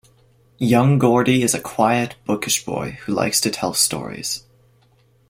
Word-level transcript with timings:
Young 0.57 0.97
Gordie 0.97 1.43
is 1.43 1.53
a 1.53 1.59
quiet, 1.61 2.15
bookish 2.25 2.65
boy 2.65 2.97
who 3.05 3.13
likes 3.13 3.39
to 3.41 3.51
tell 3.51 3.75
stories. 3.75 4.41